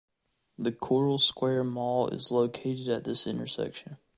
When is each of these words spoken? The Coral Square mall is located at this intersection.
The 0.57 0.71
Coral 0.71 1.19
Square 1.19 1.65
mall 1.65 2.07
is 2.07 2.31
located 2.31 2.87
at 2.87 3.03
this 3.03 3.27
intersection. 3.27 3.97